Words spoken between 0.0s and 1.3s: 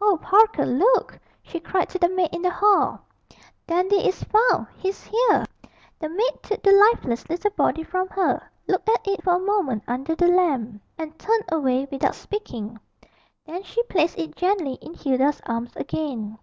'Oh, Parker, look!'